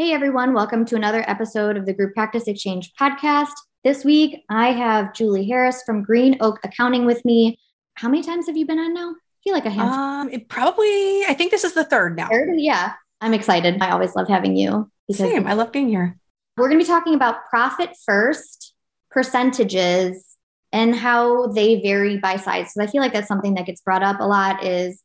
Hey 0.00 0.14
everyone, 0.14 0.54
welcome 0.54 0.86
to 0.86 0.96
another 0.96 1.22
episode 1.28 1.76
of 1.76 1.84
the 1.84 1.92
Group 1.92 2.14
Practice 2.14 2.48
Exchange 2.48 2.90
podcast. 2.98 3.52
This 3.84 4.02
week 4.02 4.46
I 4.48 4.72
have 4.72 5.12
Julie 5.12 5.46
Herres 5.46 5.82
from 5.84 6.02
Green 6.02 6.38
Oak 6.40 6.58
Accounting 6.64 7.04
with 7.04 7.22
me. 7.22 7.58
How 7.96 8.08
many 8.08 8.22
times 8.22 8.46
have 8.46 8.56
you 8.56 8.64
been 8.64 8.78
on 8.78 8.94
now? 8.94 9.10
I 9.10 9.40
feel 9.44 9.52
like 9.52 9.66
a 9.66 9.70
handful. 9.70 9.98
Um, 9.98 10.30
it 10.30 10.48
probably 10.48 11.26
I 11.26 11.34
think 11.36 11.50
this 11.50 11.64
is 11.64 11.74
the 11.74 11.84
third 11.84 12.16
now. 12.16 12.28
Third? 12.28 12.48
Yeah. 12.56 12.94
I'm 13.20 13.34
excited. 13.34 13.76
I 13.82 13.90
always 13.90 14.16
love 14.16 14.26
having 14.26 14.56
you. 14.56 14.90
Same. 15.12 15.46
I 15.46 15.52
love 15.52 15.70
being 15.70 15.88
here. 15.88 16.16
We're 16.56 16.68
going 16.68 16.80
to 16.80 16.84
be 16.86 16.90
talking 16.90 17.14
about 17.14 17.50
profit 17.50 17.90
first, 18.06 18.72
percentages, 19.10 20.24
and 20.72 20.96
how 20.96 21.48
they 21.48 21.82
vary 21.82 22.16
by 22.16 22.36
size. 22.36 22.72
Because 22.72 22.88
I 22.88 22.90
feel 22.90 23.02
like 23.02 23.12
that's 23.12 23.28
something 23.28 23.52
that 23.56 23.66
gets 23.66 23.82
brought 23.82 24.02
up 24.02 24.18
a 24.18 24.26
lot 24.26 24.64
is 24.64 25.02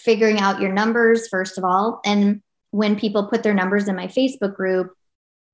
figuring 0.00 0.40
out 0.40 0.60
your 0.60 0.72
numbers, 0.72 1.28
first 1.28 1.58
of 1.58 1.64
all, 1.64 2.00
and 2.04 2.42
when 2.72 2.98
people 2.98 3.28
put 3.28 3.44
their 3.44 3.54
numbers 3.54 3.86
in 3.86 3.94
my 3.94 4.08
Facebook 4.08 4.56
group, 4.56 4.92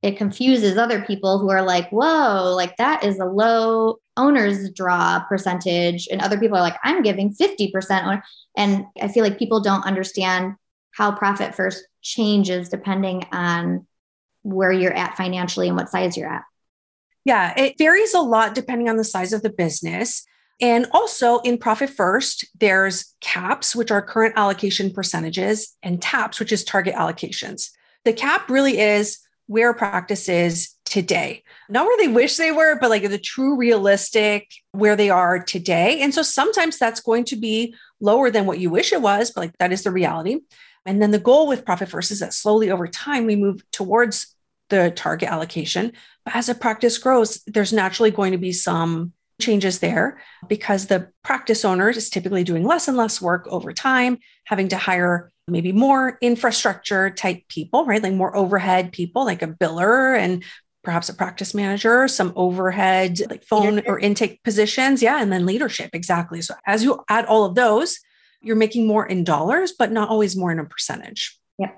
it 0.02 0.16
confuses 0.16 0.78
other 0.78 1.02
people 1.02 1.41
who 1.41 1.50
are 1.50 1.62
like, 1.62 1.91
whoa, 1.91 2.55
like 2.55 2.77
that 2.77 3.05
is 3.05 3.19
a 3.19 3.25
low 3.25 3.97
owner's 4.16 4.70
draw 4.70 5.20
percentage. 5.28 6.08
And 6.10 6.20
other 6.20 6.38
people 6.38 6.56
are 6.56 6.62
like, 6.62 6.78
I'm 6.84 7.02
giving 7.02 7.34
50%. 7.34 8.22
And 8.56 8.86
I 9.02 9.08
feel 9.08 9.25
like 9.25 9.38
people 9.38 9.60
don't 9.60 9.84
understand 9.84 10.54
how 10.92 11.12
profit 11.12 11.54
first 11.54 11.84
changes 12.00 12.69
depending 12.69 13.25
on 13.32 13.87
where 14.42 14.72
you're 14.72 14.94
at 14.94 15.16
financially 15.16 15.66
and 15.66 15.76
what 15.76 15.91
size 15.91 16.16
you're 16.16 16.32
at. 16.32 16.44
Yeah, 17.25 17.53
it 17.56 17.76
varies 17.76 18.15
a 18.15 18.21
lot 18.21 18.54
depending 18.54 18.88
on 18.88 18.97
the 18.97 19.04
size 19.04 19.32
of 19.32 19.42
the 19.42 19.50
business. 19.50 20.25
And 20.60 20.86
also 20.92 21.38
in 21.41 21.58
Profit 21.58 21.91
First, 21.91 22.44
there's 22.58 23.14
caps, 23.20 23.76
which 23.76 23.91
are 23.91 24.02
current 24.02 24.34
allocation 24.36 24.91
percentages, 24.91 25.76
and 25.82 26.02
TAPs, 26.02 26.41
which 26.41 26.52
is 26.52 26.64
target 26.64 26.94
allocations. 26.94 27.70
The 28.04 28.12
cap 28.12 28.50
really 28.50 28.78
is 28.78 29.18
where 29.47 29.72
practice 29.72 30.28
is 30.28 30.70
today, 30.84 31.42
not 31.68 31.86
where 31.86 31.97
they 31.97 32.08
wish 32.08 32.36
they 32.36 32.52
were, 32.52 32.78
but 32.78 32.91
like 32.91 33.08
the 33.08 33.18
true 33.18 33.56
realistic 33.56 34.50
where 34.72 34.97
they 34.97 35.10
are 35.10 35.42
today. 35.42 36.00
And 36.00 36.12
so 36.12 36.22
sometimes 36.22 36.78
that's 36.78 37.00
going 37.00 37.24
to 37.26 37.36
be 37.36 37.74
lower 38.00 38.30
than 38.30 38.47
what 38.47 38.58
you 38.58 38.68
wish 38.68 38.92
it 38.92 39.00
was, 39.00 39.30
but 39.30 39.41
like 39.42 39.58
that 39.58 39.72
is 39.72 39.84
the 39.84 39.91
reality. 39.91 40.41
And 40.84 41.00
then 41.00 41.10
the 41.12 41.18
goal 41.18 41.47
with 41.48 41.64
Profit 41.64 41.88
First 41.88 42.10
is 42.10 42.20
that 42.20 42.34
slowly 42.34 42.70
over 42.70 42.86
time, 42.86 43.26
we 43.26 43.36
move 43.36 43.62
towards 43.70 44.34
the 44.70 44.91
target 44.91 45.30
allocation. 45.30 45.92
But 46.24 46.36
as 46.36 46.48
a 46.48 46.54
practice 46.54 46.98
grows, 46.98 47.42
there's 47.47 47.72
naturally 47.72 48.10
going 48.10 48.32
to 48.32 48.38
be 48.38 48.52
some 48.52 49.12
changes 49.41 49.78
there 49.78 50.21
because 50.49 50.87
the 50.87 51.10
practice 51.22 51.65
owner 51.65 51.91
is 51.91 52.10
typically 52.10 52.44
doing 52.44 52.65
less 52.65 52.88
and 52.88 52.97
less 52.97 53.21
work 53.21 53.47
over 53.49 53.72
time, 53.72 54.19
having 54.44 54.69
to 54.69 54.76
hire 54.76 55.31
maybe 55.47 55.72
more 55.72 56.19
infrastructure 56.21 57.10
type 57.10 57.43
people, 57.48 57.84
right? 57.87 58.03
Like 58.03 58.15
more 58.15 58.37
overhead 58.37 58.93
people, 58.93 59.25
like 59.25 59.43
a 59.43 59.47
biller 59.48 60.19
and 60.19 60.44
perhaps 60.82 61.09
a 61.09 61.15
practice 61.15 61.54
manager, 61.54 62.09
some 62.09 62.32
overhead 62.37 63.21
like 63.31 63.44
phone 63.44 63.77
leadership. 63.77 63.88
or 63.88 63.98
intake 63.98 64.43
positions. 64.43 65.03
Yeah. 65.03 65.21
And 65.21 65.32
then 65.32 65.47
leadership. 65.47 65.91
Exactly. 65.93 66.43
So 66.43 66.54
as 66.66 66.82
you 66.82 67.03
add 67.09 67.27
all 67.27 67.44
of 67.44 67.54
those, 67.54 67.98
you're 68.41 68.56
making 68.56 68.87
more 68.87 69.06
in 69.06 69.25
dollars, 69.25 69.72
but 69.78 69.91
not 69.91 70.09
always 70.09 70.37
more 70.37 70.53
in 70.53 70.59
a 70.59 70.65
percentage. 70.65 71.38
Yeah. 71.59 71.72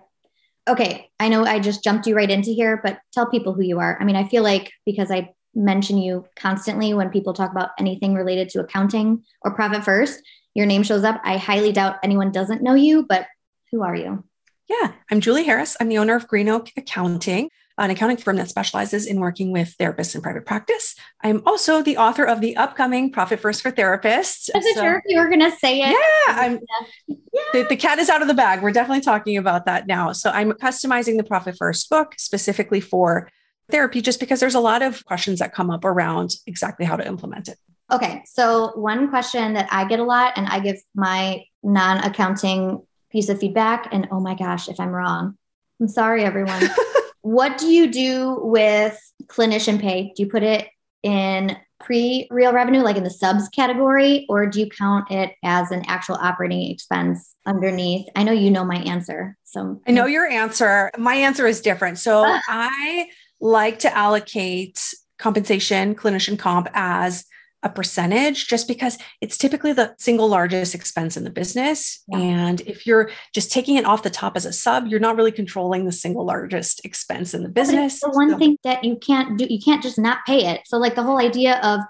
Okay. 0.69 1.11
I 1.19 1.29
know 1.29 1.45
I 1.45 1.59
just 1.59 1.83
jumped 1.83 2.07
you 2.07 2.15
right 2.15 2.31
into 2.31 2.51
here, 2.51 2.81
but 2.83 2.99
tell 3.13 3.27
people 3.27 3.55
who 3.55 3.63
you 3.63 3.79
are. 3.81 3.97
I 4.01 4.05
mean, 4.05 4.17
I 4.17 4.29
feel 4.29 4.43
like 4.43 4.73
because 4.85 5.11
I 5.11 5.31
mention 5.55 5.99
you 5.99 6.27
constantly 6.37 6.95
when 6.95 7.11
people 7.11 7.33
talk 7.33 7.51
about 7.51 7.71
anything 7.79 8.15
related 8.15 8.49
to 8.51 8.61
accounting 8.61 9.25
or 9.43 9.55
profit 9.55 9.85
first. 9.85 10.23
Your 10.55 10.67
name 10.67 10.83
shows 10.83 11.05
up. 11.05 11.21
I 11.25 11.37
highly 11.37 11.73
doubt 11.73 11.97
anyone 12.03 12.33
doesn't 12.33 12.63
know 12.63 12.75
you, 12.75 13.07
but 13.09 13.27
who 13.71 13.83
are 13.83 13.95
you? 13.95 14.25
Yeah, 14.69 14.93
I'm 15.11 15.21
Julie 15.21 15.45
Herres. 15.45 15.77
I'm 15.81 15.89
the 15.89 15.99
owner 15.99 16.15
of 16.15 16.29
Green 16.29 16.49
Oak 16.49 16.71
Accounting, 16.77 17.51
an 17.77 17.91
accounting 17.91 18.19
firm 18.19 18.37
that 18.37 18.49
specializes 18.49 19.07
in 19.07 19.19
working 19.19 19.51
with 19.51 19.75
therapists 19.79 20.15
in 20.15 20.21
private 20.21 20.47
practice. 20.47 20.95
I'm 21.23 21.43
also 21.45 21.83
the 21.83 21.97
author 21.97 22.25
of 22.25 22.41
the 22.41 22.57
upcoming 22.57 23.11
Profit 23.11 23.41
First 23.41 23.63
for 23.63 23.73
Therapists. 23.73 24.49
I 24.55 24.59
wasn't 24.59 24.77
so, 24.77 24.83
sure 24.83 24.97
if 24.99 25.03
you 25.07 25.19
were 25.19 25.29
going 25.29 25.41
to 25.41 25.51
say 25.57 25.81
it. 25.81 25.91
Yeah, 25.91 25.97
I'm, 26.29 26.61
yeah. 27.09 27.17
The, 27.53 27.67
the 27.71 27.77
cat 27.77 27.99
is 27.99 28.09
out 28.09 28.23
of 28.23 28.29
the 28.29 28.35
bag. 28.35 28.63
We're 28.63 28.71
definitely 28.71 29.03
talking 29.03 29.37
about 29.37 29.65
that 29.67 29.89
now. 29.89 30.13
So 30.13 30.31
I'm 30.31 30.53
customizing 30.53 31.17
the 31.17 31.25
Profit 31.25 31.57
First 31.59 31.91
book 31.91 32.15
specifically 32.17 32.81
for 32.81 33.29
therapy 33.71 34.01
just 34.01 34.21
because 34.21 34.41
there's 34.41 34.55
a 34.55 34.61
lot 34.61 34.83
of 34.83 35.05
questions 35.05 35.39
that 35.39 35.55
come 35.55 35.71
up 35.71 35.85
around 35.85 36.33
exactly 36.47 36.87
how 36.87 36.97
to 36.97 37.07
implement 37.07 37.49
it. 37.49 37.59
Okay. 37.93 38.23
So, 38.25 38.73
one 38.77 39.11
question 39.11 39.55
that 39.55 39.69
I 39.71 39.85
get 39.85 39.99
a 39.99 40.05
lot, 40.05 40.35
and 40.37 40.47
I 40.47 40.61
give 40.61 40.77
my 40.95 41.45
non 41.63 41.99
accounting 41.99 42.83
piece 43.11 43.29
of 43.29 43.41
feedback, 43.41 43.89
and 43.93 44.07
oh 44.11 44.21
my 44.21 44.35
gosh, 44.35 44.69
if 44.69 44.79
I'm 44.79 44.91
wrong, 44.91 45.37
I'm 45.81 45.89
sorry, 45.89 46.25
everyone. 46.25 46.63
what 47.23 47.59
do 47.59 47.67
you 47.67 47.91
do 47.91 48.39
with 48.43 48.99
clinician 49.27 49.81
pay? 49.81 50.13
Do 50.15 50.23
you 50.23 50.29
put 50.29 50.43
it 50.43 50.69
in 51.03 51.57
pre 51.81 52.29
real 52.31 52.53
revenue, 52.53 52.81
like 52.81 52.97
in 52.97 53.05
the 53.05 53.11
subs 53.11 53.49
category, 53.49 54.27
or 54.29 54.47
do 54.47 54.61
you 54.61 54.69
count 54.69 55.11
it 55.11 55.35
as 55.43 55.71
an 55.71 55.83
actual 55.89 56.17
operating 56.17 56.71
expense 56.71 57.35
underneath? 57.47 58.07
I 58.15 58.23
know 58.23 58.33
you 58.33 58.51
know 58.51 58.65
my 58.65 58.77
answer. 58.77 59.37
So 59.45 59.81
I 59.87 59.91
know 59.91 60.07
your 60.07 60.27
answer. 60.27 60.91
My 60.97 61.15
answer 61.17 61.47
is 61.47 61.61
different. 61.61 61.99
So 61.99 62.23
I 62.49 63.09
like 63.41 63.79
to 63.81 63.97
allocate 63.97 64.95
compensation, 65.19 65.95
clinician 65.95 66.39
comp, 66.39 66.69
as 66.75 67.25
a 67.63 67.69
percentage 67.69 68.49
just 68.49 68.67
because 68.67 68.97
it's 69.21 69.37
typically 69.37 69.73
the 69.73 69.95
single 69.99 70.29
largest 70.29 70.75
expense 70.75 71.17
in 71.17 71.25
the 71.25 71.31
business. 71.31 72.03
Yeah. 72.09 72.19
And 72.19 72.61
if 72.63 72.87
you're 72.87 73.11
just 73.35 73.53
taking 73.53 73.77
it 73.77 73.85
off 73.85 74.03
the 74.03 74.11
top 74.11 74.37
as 74.37 74.47
a 74.47 74.53
sub, 74.53 74.87
you're 74.87 75.01
not 75.01 75.17
really 75.17 75.33
controlling 75.33 75.85
the 75.85 75.93
single 75.93 76.25
largest 76.25 76.85
expense 76.85 77.35
in 77.35 77.43
the 77.43 77.49
business. 77.49 78.01
the 78.01 78.11
one 78.11 78.31
so. 78.31 78.39
thing 78.39 78.57
that 78.65 78.83
you 78.83 78.97
can't 78.97 79.39
do, 79.39 79.47
you 79.49 79.61
can't 79.63 79.83
just 79.83 79.99
not 79.99 80.25
pay 80.27 80.47
it. 80.47 80.63
So, 80.65 80.79
like 80.79 80.95
the 80.95 81.03
whole 81.03 81.19
idea 81.19 81.61
of 81.63 81.81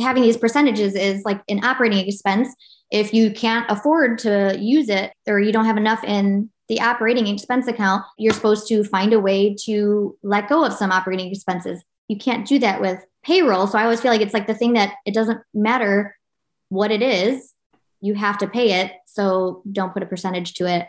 having 0.00 0.22
these 0.22 0.36
percentages 0.36 0.94
is 0.94 1.24
like 1.24 1.42
an 1.48 1.64
operating 1.64 2.06
expense. 2.06 2.48
If 2.92 3.12
you 3.12 3.32
can't 3.32 3.68
afford 3.68 4.18
to 4.18 4.56
use 4.58 4.88
it 4.88 5.12
or 5.26 5.40
you 5.40 5.50
don't 5.50 5.64
have 5.64 5.76
enough 5.76 6.04
in 6.04 6.50
the 6.68 6.80
operating 6.80 7.26
expense 7.26 7.68
account, 7.68 8.04
you're 8.18 8.34
supposed 8.34 8.68
to 8.68 8.84
find 8.84 9.12
a 9.12 9.20
way 9.20 9.54
to 9.64 10.16
let 10.22 10.48
go 10.48 10.64
of 10.64 10.72
some 10.72 10.90
operating 10.90 11.30
expenses. 11.30 11.82
You 12.08 12.16
can't 12.16 12.46
do 12.46 12.58
that 12.60 12.80
with 12.80 13.04
payroll. 13.22 13.66
So 13.66 13.78
I 13.78 13.84
always 13.84 14.00
feel 14.00 14.10
like 14.10 14.20
it's 14.20 14.34
like 14.34 14.46
the 14.46 14.54
thing 14.54 14.74
that 14.74 14.94
it 15.04 15.14
doesn't 15.14 15.40
matter 15.54 16.16
what 16.68 16.90
it 16.90 17.02
is, 17.02 17.52
you 18.00 18.14
have 18.14 18.38
to 18.38 18.48
pay 18.48 18.80
it. 18.80 18.92
So 19.06 19.62
don't 19.70 19.92
put 19.92 20.02
a 20.02 20.06
percentage 20.06 20.54
to 20.54 20.66
it. 20.66 20.88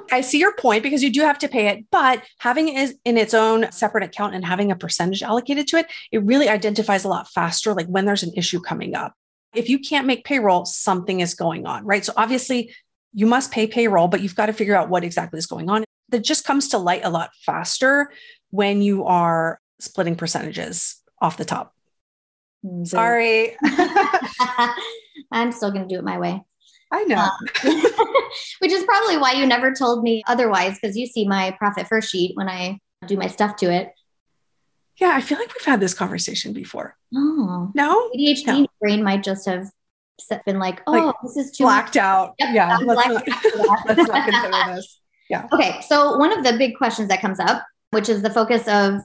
I 0.12 0.20
see 0.20 0.38
your 0.38 0.54
point 0.54 0.82
because 0.82 1.02
you 1.02 1.12
do 1.12 1.22
have 1.22 1.38
to 1.38 1.48
pay 1.48 1.68
it, 1.68 1.84
but 1.90 2.22
having 2.38 2.68
it 2.68 2.96
in 3.04 3.16
its 3.16 3.34
own 3.34 3.70
separate 3.72 4.04
account 4.04 4.34
and 4.34 4.44
having 4.44 4.70
a 4.70 4.76
percentage 4.76 5.22
allocated 5.22 5.66
to 5.68 5.78
it, 5.78 5.86
it 6.12 6.22
really 6.22 6.48
identifies 6.48 7.04
a 7.04 7.08
lot 7.08 7.28
faster, 7.28 7.74
like 7.74 7.86
when 7.86 8.04
there's 8.04 8.22
an 8.22 8.32
issue 8.36 8.60
coming 8.60 8.94
up. 8.94 9.14
If 9.54 9.68
you 9.68 9.78
can't 9.78 10.06
make 10.06 10.24
payroll, 10.24 10.64
something 10.64 11.20
is 11.20 11.34
going 11.34 11.66
on, 11.66 11.84
right? 11.84 12.04
So 12.04 12.12
obviously, 12.16 12.74
you 13.12 13.26
must 13.26 13.50
pay 13.50 13.66
payroll, 13.66 14.08
but 14.08 14.20
you've 14.20 14.34
got 14.34 14.46
to 14.46 14.52
figure 14.52 14.74
out 14.74 14.88
what 14.88 15.04
exactly 15.04 15.38
is 15.38 15.46
going 15.46 15.68
on. 15.70 15.84
That 16.10 16.24
just 16.24 16.44
comes 16.44 16.68
to 16.68 16.78
light 16.78 17.02
a 17.04 17.10
lot 17.10 17.30
faster 17.44 18.10
when 18.50 18.80
you 18.82 19.04
are 19.04 19.60
splitting 19.78 20.16
percentages 20.16 21.02
off 21.20 21.36
the 21.36 21.44
top. 21.44 21.74
Sorry. 22.84 23.56
I'm 25.30 25.52
still 25.52 25.70
going 25.70 25.86
to 25.86 25.94
do 25.94 25.98
it 25.98 26.04
my 26.04 26.18
way. 26.18 26.42
I 26.90 27.04
know. 27.04 27.18
Um, 27.18 27.30
which 28.60 28.72
is 28.72 28.84
probably 28.84 29.18
why 29.18 29.32
you 29.32 29.46
never 29.46 29.72
told 29.74 30.02
me 30.02 30.22
otherwise, 30.26 30.78
because 30.80 30.96
you 30.96 31.06
see 31.06 31.26
my 31.26 31.54
profit 31.58 31.86
first 31.86 32.10
sheet 32.10 32.32
when 32.36 32.48
I 32.48 32.78
do 33.06 33.16
my 33.16 33.26
stuff 33.26 33.56
to 33.56 33.72
it. 33.72 33.92
Yeah, 34.96 35.12
I 35.14 35.20
feel 35.20 35.38
like 35.38 35.52
we've 35.54 35.64
had 35.64 35.80
this 35.80 35.94
conversation 35.94 36.52
before. 36.52 36.96
Oh. 37.14 37.70
No? 37.74 38.10
ADHD 38.16 38.46
no. 38.46 38.66
brain 38.80 39.04
might 39.04 39.22
just 39.22 39.46
have 39.46 39.68
been 40.46 40.58
like, 40.58 40.82
oh, 40.86 40.92
like, 40.92 41.14
this 41.22 41.36
is 41.36 41.56
too 41.56 41.64
blacked 41.64 41.94
much. 41.94 42.02
out. 42.02 42.34
Yep, 42.38 42.54
yeah. 42.54 42.78
Let's 42.84 43.08
not, 43.08 43.86
let's 43.86 44.08
not 44.08 44.28
consider 44.28 44.74
this. 44.74 45.00
Yeah. 45.30 45.46
Okay. 45.52 45.78
So, 45.86 46.16
one 46.16 46.32
of 46.32 46.42
the 46.42 46.56
big 46.56 46.78
questions 46.78 47.08
that 47.08 47.20
comes 47.20 47.38
up, 47.38 47.62
which 47.90 48.08
is 48.08 48.22
the 48.22 48.30
focus 48.30 48.66
of 48.66 49.02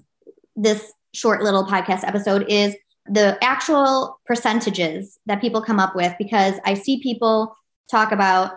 this 0.56 0.94
short 1.13 1.44
little 1.44 1.65
podcast 1.65 2.07
episode, 2.07 2.45
is 2.48 2.77
the 3.07 3.38
actual 3.44 4.19
percentages 4.25 5.19
that 5.25 5.42
people 5.42 5.62
come 5.62 5.80
up 5.80 5.95
with 5.95 6.13
because 6.18 6.56
I 6.63 6.75
see 6.75 7.01
people 7.01 7.56
talk 7.92 8.13
about 8.13 8.54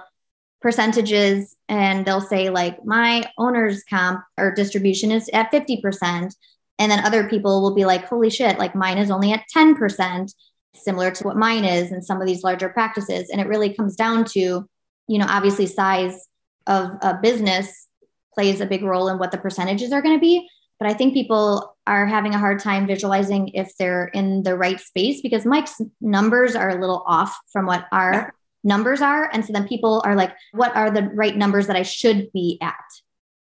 percentages 0.62 1.56
and 1.68 2.04
they'll 2.06 2.20
say 2.20 2.50
like 2.50 2.84
my 2.84 3.24
owner's 3.38 3.82
comp 3.90 4.22
or 4.38 4.54
distribution 4.54 5.10
is 5.10 5.28
at 5.32 5.50
50% 5.52 6.34
and 6.78 6.92
then 6.92 7.04
other 7.04 7.28
people 7.28 7.62
will 7.62 7.74
be 7.74 7.84
like 7.84 8.06
holy 8.06 8.30
shit 8.30 8.58
like 8.58 8.74
mine 8.74 8.98
is 8.98 9.10
only 9.10 9.32
at 9.32 9.44
10% 9.54 10.32
similar 10.78 11.10
to 11.10 11.24
what 11.24 11.36
mine 11.36 11.64
is 11.64 11.92
in 11.92 12.02
some 12.02 12.20
of 12.20 12.26
these 12.26 12.42
larger 12.42 12.68
practices 12.68 13.30
and 13.30 13.40
it 13.40 13.46
really 13.46 13.72
comes 13.72 13.96
down 13.96 14.24
to 14.24 14.68
you 15.08 15.18
know 15.18 15.26
obviously 15.28 15.66
size 15.66 16.28
of 16.66 16.90
a 17.02 17.18
business 17.22 17.88
plays 18.34 18.60
a 18.60 18.66
big 18.66 18.82
role 18.82 19.08
in 19.08 19.18
what 19.18 19.30
the 19.30 19.38
percentages 19.38 19.92
are 19.92 20.02
going 20.02 20.16
to 20.16 20.20
be 20.20 20.48
but 20.78 20.88
i 20.88 20.94
think 20.94 21.14
people 21.14 21.76
are 21.86 22.06
having 22.06 22.34
a 22.34 22.38
hard 22.38 22.58
time 22.58 22.86
visualizing 22.86 23.48
if 23.48 23.72
they're 23.78 24.06
in 24.08 24.42
the 24.42 24.56
right 24.56 24.80
space 24.80 25.20
because 25.20 25.44
mike's 25.44 25.80
numbers 26.00 26.54
are 26.54 26.70
a 26.70 26.80
little 26.80 27.02
off 27.06 27.36
from 27.52 27.66
what 27.66 27.86
our 27.92 28.32
numbers 28.66 29.00
are. 29.00 29.30
And 29.32 29.44
so 29.44 29.52
then 29.52 29.66
people 29.66 30.02
are 30.04 30.14
like, 30.14 30.34
what 30.52 30.76
are 30.76 30.90
the 30.90 31.04
right 31.14 31.34
numbers 31.34 31.68
that 31.68 31.76
I 31.76 31.82
should 31.82 32.30
be 32.32 32.58
at, 32.60 32.74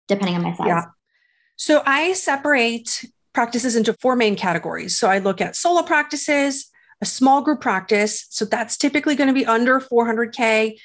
depending 0.08 0.34
on 0.34 0.42
my 0.42 0.54
size? 0.54 0.66
Yeah. 0.66 0.84
So 1.56 1.82
I 1.86 2.14
separate 2.14 3.04
practices 3.34 3.76
into 3.76 3.92
four 3.94 4.16
main 4.16 4.34
categories. 4.34 4.96
So 4.96 5.08
I 5.08 5.18
look 5.18 5.40
at 5.40 5.54
solo 5.54 5.82
practices, 5.82 6.70
a 7.02 7.06
small 7.06 7.42
group 7.42 7.60
practice. 7.60 8.26
So 8.30 8.44
that's 8.44 8.76
typically 8.76 9.16
going 9.16 9.28
to 9.28 9.34
be 9.34 9.44
under 9.44 9.80
400K. 9.80 10.78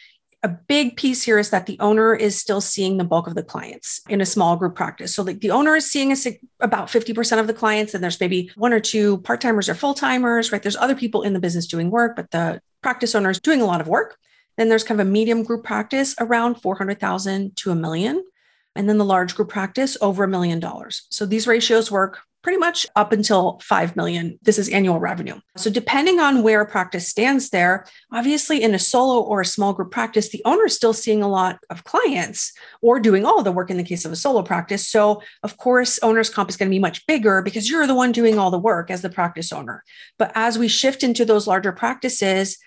A 0.44 0.48
big 0.48 0.98
piece 0.98 1.24
here 1.24 1.40
is 1.40 1.52
that 1.52 1.68
the 1.68 1.80
owner 1.80 2.14
is 2.14 2.40
still 2.40 2.62
seeing 2.62 2.98
the 2.98 3.04
bulk 3.04 3.28
of 3.28 3.36
the 3.36 3.44
clients 3.44 4.02
in 4.10 4.20
a 4.20 4.26
small 4.26 4.56
group 4.56 4.76
practice. 4.76 5.14
So 5.16 5.24
like 5.24 5.40
the 5.40 5.52
owner 5.52 5.76
is 5.76 5.90
seeing 5.90 6.12
a, 6.12 6.16
about 6.60 6.88
50% 6.88 7.40
of 7.40 7.48
the 7.48 7.54
clients, 7.54 7.94
and 7.94 8.04
there's 8.04 8.20
maybe 8.20 8.52
one 8.56 8.74
or 8.74 8.80
two 8.80 9.20
part 9.20 9.42
timers 9.42 9.70
or 9.70 9.76
full 9.76 9.94
timers, 9.94 10.52
right? 10.52 10.62
There's 10.62 10.76
other 10.76 10.96
people 10.96 11.22
in 11.22 11.34
the 11.34 11.40
business 11.40 11.68
doing 11.68 11.92
work, 11.92 12.16
but 12.16 12.32
the 12.32 12.62
practice 12.82 13.16
owner 13.16 13.30
is 13.30 13.40
doing 13.40 13.62
a 13.62 13.66
lot 13.66 13.82
of 13.82 13.88
work. 13.88 14.18
Then 14.58 14.70
there's 14.70 14.84
kind 14.84 15.00
of 15.00 15.08
a 15.08 15.10
medium 15.10 15.44
group 15.44 15.64
practice 15.64 16.16
around 16.20 16.56
400,000 16.56 17.56
to 17.58 17.72
a 17.72 17.76
million. 17.76 18.24
And 18.76 18.88
then 18.88 18.98
the 19.00 19.06
large 19.06 19.36
group 19.36 19.50
practice 19.50 19.98
over 20.02 20.24
a 20.24 20.28
million 20.28 20.60
dollars. 20.60 21.08
So 21.10 21.26
these 21.26 21.48
ratios 21.48 21.92
work 21.92 22.20
pretty 22.48 22.58
much 22.58 22.88
up 22.96 23.12
until 23.12 23.60
5 23.62 23.98
million. 23.98 24.40
This 24.42 24.58
is 24.58 24.70
annual 24.70 25.02
revenue. 25.02 25.38
So 25.58 25.70
depending 25.70 26.22
on 26.22 26.44
where 26.44 26.62
a 26.62 26.66
practice 26.66 27.06
stands 27.06 27.50
there, 27.50 27.86
obviously 28.14 28.64
in 28.64 28.74
a 28.74 28.80
solo 28.80 29.20
or 29.22 29.42
a 29.42 29.46
small 29.46 29.74
group 29.74 29.92
practice, 29.92 30.30
the 30.30 30.42
owner 30.46 30.68
is 30.68 30.74
still 30.74 30.94
seeing 30.94 31.22
a 31.22 31.28
lot 31.28 31.60
of 31.70 31.84
clients 31.84 32.54
or 32.82 33.02
doing 33.02 33.26
all 33.26 33.44
the 33.44 33.52
work 33.52 33.70
in 33.70 33.76
the 33.76 33.84
case 33.84 34.06
of 34.06 34.14
a 34.14 34.16
solo 34.16 34.44
practice. 34.44 34.88
So 34.88 35.22
of 35.44 35.58
course, 35.58 36.00
owner's 36.02 36.30
comp 36.30 36.50
is 36.50 36.56
going 36.56 36.70
to 36.70 36.74
be 36.74 36.80
much 36.80 37.06
bigger 37.06 37.42
because 37.42 37.70
you're 37.70 37.86
the 37.86 37.94
one 37.94 38.14
doing 38.14 38.40
all 38.40 38.50
the 38.50 38.58
work 38.58 38.90
as 38.90 39.02
the 39.02 39.10
practice 39.10 39.52
owner. 39.52 39.84
But 40.18 40.32
as 40.34 40.58
we 40.58 40.70
shift 40.70 41.04
into 41.04 41.26
those 41.26 41.48
larger 41.48 41.74
practices, 41.74 42.60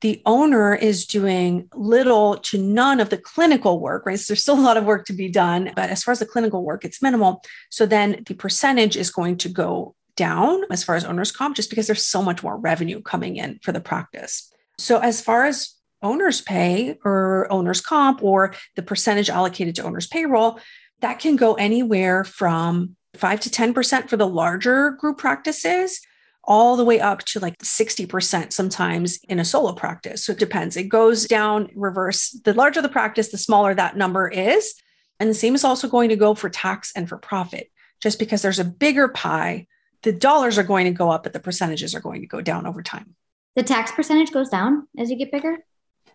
the 0.00 0.22
owner 0.26 0.74
is 0.74 1.06
doing 1.06 1.68
little 1.74 2.36
to 2.36 2.58
none 2.58 3.00
of 3.00 3.10
the 3.10 3.18
clinical 3.18 3.80
work, 3.80 4.06
right? 4.06 4.18
So 4.18 4.32
there's 4.32 4.42
still 4.42 4.58
a 4.58 4.60
lot 4.60 4.76
of 4.76 4.84
work 4.84 5.06
to 5.06 5.12
be 5.12 5.28
done, 5.28 5.72
but 5.74 5.90
as 5.90 6.04
far 6.04 6.12
as 6.12 6.20
the 6.20 6.26
clinical 6.26 6.64
work, 6.64 6.84
it's 6.84 7.02
minimal. 7.02 7.42
So 7.70 7.84
then 7.84 8.22
the 8.26 8.34
percentage 8.34 8.96
is 8.96 9.10
going 9.10 9.38
to 9.38 9.48
go 9.48 9.96
down 10.16 10.62
as 10.70 10.84
far 10.84 10.94
as 10.94 11.04
owner's 11.04 11.32
comp, 11.32 11.56
just 11.56 11.70
because 11.70 11.86
there's 11.86 12.06
so 12.06 12.22
much 12.22 12.42
more 12.42 12.56
revenue 12.56 13.00
coming 13.00 13.36
in 13.36 13.58
for 13.62 13.72
the 13.72 13.80
practice. 13.80 14.52
So 14.78 14.98
as 14.98 15.20
far 15.20 15.46
as 15.46 15.74
owner's 16.02 16.40
pay 16.40 16.96
or 17.04 17.50
owner's 17.50 17.80
comp 17.80 18.22
or 18.22 18.54
the 18.76 18.82
percentage 18.82 19.30
allocated 19.30 19.74
to 19.76 19.84
owner's 19.84 20.06
payroll, 20.06 20.60
that 21.00 21.18
can 21.18 21.36
go 21.36 21.54
anywhere 21.54 22.24
from 22.24 22.96
5 23.14 23.40
to 23.40 23.50
10% 23.50 24.08
for 24.08 24.16
the 24.16 24.28
larger 24.28 24.92
group 24.92 25.18
practices 25.18 26.00
all 26.48 26.76
the 26.76 26.84
way 26.84 26.98
up 26.98 27.20
to 27.26 27.38
like 27.38 27.56
60% 27.58 28.52
sometimes 28.52 29.18
in 29.28 29.38
a 29.38 29.44
solo 29.44 29.74
practice. 29.74 30.24
So 30.24 30.32
it 30.32 30.38
depends. 30.38 30.76
It 30.76 30.88
goes 30.88 31.26
down 31.26 31.68
reverse. 31.76 32.30
The 32.30 32.54
larger 32.54 32.80
the 32.80 32.88
practice, 32.88 33.28
the 33.28 33.38
smaller 33.38 33.74
that 33.74 33.98
number 33.98 34.26
is. 34.28 34.74
And 35.20 35.28
the 35.28 35.34
same 35.34 35.54
is 35.54 35.62
also 35.62 35.88
going 35.88 36.08
to 36.08 36.16
go 36.16 36.34
for 36.34 36.48
tax 36.48 36.90
and 36.96 37.06
for 37.06 37.18
profit. 37.18 37.70
Just 38.00 38.18
because 38.18 38.40
there's 38.40 38.58
a 38.58 38.64
bigger 38.64 39.08
pie, 39.08 39.66
the 40.02 40.12
dollars 40.12 40.56
are 40.56 40.64
going 40.64 40.86
to 40.86 40.90
go 40.90 41.10
up, 41.10 41.24
but 41.24 41.34
the 41.34 41.40
percentages 41.40 41.94
are 41.94 42.00
going 42.00 42.22
to 42.22 42.26
go 42.26 42.40
down 42.40 42.66
over 42.66 42.82
time. 42.82 43.14
The 43.54 43.62
tax 43.62 43.92
percentage 43.92 44.32
goes 44.32 44.48
down 44.48 44.88
as 44.96 45.10
you 45.10 45.16
get 45.16 45.30
bigger? 45.30 45.58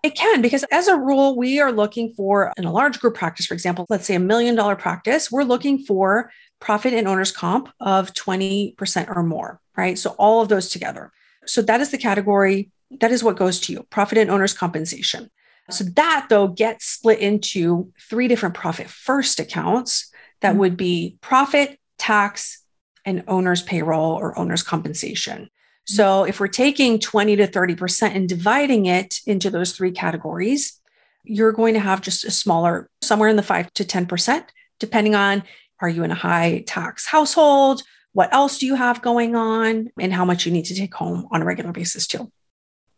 It 0.02 0.16
can, 0.16 0.42
because 0.42 0.66
as 0.72 0.88
a 0.88 0.98
rule, 0.98 1.38
we 1.38 1.60
are 1.60 1.72
looking 1.72 2.14
for 2.14 2.52
in 2.58 2.66
a 2.66 2.72
large 2.72 3.00
group 3.00 3.16
practice, 3.16 3.46
for 3.46 3.54
example, 3.54 3.86
let's 3.90 4.06
say 4.06 4.16
a 4.16 4.20
million 4.20 4.56
dollar 4.56 4.76
practice, 4.76 5.32
we're 5.32 5.44
looking 5.44 5.80
for 5.80 6.32
profit 6.60 6.94
and 6.94 7.08
owner's 7.08 7.32
comp 7.32 7.70
of 7.80 8.14
20% 8.14 9.16
or 9.16 9.24
more, 9.24 9.62
right? 9.76 9.98
So 9.98 10.12
all 10.12 10.42
of 10.42 10.50
those 10.50 10.70
together. 10.70 11.12
So 11.46 11.62
that 11.64 11.82
is 11.82 11.92
the 11.92 11.98
category, 11.98 12.72
that 13.00 13.12
is 13.12 13.24
what 13.24 13.38
goes 13.38 13.60
to 13.62 13.74
you 13.74 13.84
profit 13.90 14.18
and 14.18 14.30
owner's 14.30 14.54
compensation. 14.54 15.30
So 15.70 15.86
that 15.96 16.28
though 16.30 16.48
gets 16.48 16.86
split 16.86 17.20
into 17.20 17.92
three 18.10 18.28
different 18.28 18.56
profit 18.56 18.90
first 18.90 19.40
accounts 19.40 20.12
that 20.42 20.52
mm-hmm. 20.52 20.60
would 20.60 20.78
be 20.78 21.18
profit, 21.22 21.80
tax, 21.98 22.64
and 23.06 23.24
owner's 23.28 23.62
payroll 23.62 24.14
or 24.14 24.38
owner's 24.38 24.64
compensation. 24.64 25.44
Mm-hmm. 25.44 25.96
So 25.96 26.24
if 26.26 26.40
we're 26.40 26.48
taking 26.48 27.00
20 27.00 27.38
to 27.38 27.48
30% 27.48 28.16
and 28.16 28.28
dividing 28.28 28.86
it 28.86 29.20
into 29.26 29.50
those 29.50 29.72
three 29.72 29.92
categories, 29.92 30.80
you're 31.24 31.54
going 31.54 31.74
to 31.76 31.80
have 31.80 32.02
just 32.02 32.26
a 32.26 32.32
smaller, 32.32 32.90
somewhere 33.02 33.30
in 33.30 33.38
the 33.38 33.44
5 33.44 33.74
to 33.76 33.86
10%, 33.86 34.44
depending 34.80 35.16
on 35.16 35.44
are 35.80 35.90
you 35.90 36.04
in 36.04 36.12
a 36.12 36.16
high 36.16 36.64
tax 36.66 37.06
household? 37.08 37.84
What 38.14 38.34
else 38.34 38.60
do 38.60 38.66
you 38.66 38.76
have 38.76 39.02
going 39.02 39.36
on? 39.36 39.92
And 40.00 40.14
how 40.14 40.26
much 40.26 40.46
you 40.46 40.52
need 40.52 40.66
to 40.66 40.76
take 40.76 40.94
home 40.94 41.28
on 41.32 41.42
a 41.42 41.46
regular 41.46 41.72
basis, 41.72 42.08
too. 42.08 42.32